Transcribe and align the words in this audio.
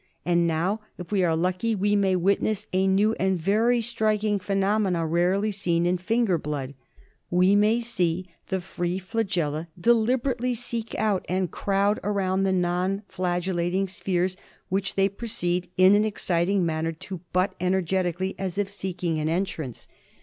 And 0.25 0.47
now, 0.47 0.79
if 0.97 1.11
we 1.11 1.23
are 1.23 1.35
lucky, 1.35 1.75
we 1.75 1.95
may 1.95 2.15
witness 2.15 2.65
a 2.73 2.87
new 2.87 3.13
and 3.19 3.37
very 3.37 3.81
striking 3.81 4.39
phenomenon 4.39 5.07
rarely 5.07 5.51
seen 5.51 5.85
in 5.85 5.97
finger 5.97 6.39
blood. 6.39 6.73
/We 7.31 7.55
may 7.55 7.81
see 7.81 8.27
the 8.47 8.61
free 8.61 8.97
flagella 8.99 9.67
deliberately 9.79 10.55
seek 10.55 10.95
out 10.95 11.23
and 11.29 11.51
crowd 11.51 11.99
around 12.03 12.41
the 12.45 12.51
non 12.51 13.03
flagellating 13.07 13.87
spheres 13.87 14.35
which 14.69 14.95
they 14.95 15.07
proceed 15.07 15.69
in 15.77 15.93
an 15.93 16.03
excited 16.03 16.57
manner 16.57 16.93
to 16.93 17.19
butt 17.31 17.53
energeti 17.59 18.13
cally 18.17 18.35
as 18.39 18.57
if 18.57 18.71
seeking 18.71 19.19
an 19.19 19.29
entrance.) 19.29 19.87